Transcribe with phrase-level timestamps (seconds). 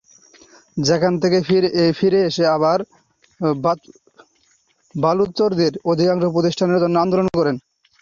[0.81, 1.37] সেখান থেকে
[1.97, 2.79] ফিরে এসে আবার
[4.95, 7.55] বালুচদের অধিকার প্রতিষ্ঠার জন্য আন্দোলন করেন।